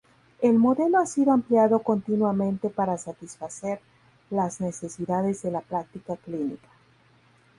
El 0.41 0.57
modelo 0.57 0.97
ha 0.97 1.05
sido 1.05 1.31
ampliado 1.31 1.77
continuamente 1.83 2.71
para 2.71 2.97
satisfacer 2.97 3.81
las 4.31 4.59
necesidades 4.59 5.43
de 5.43 5.51
la 5.51 5.61
práctica 5.61 6.17
clínica. 6.17 6.69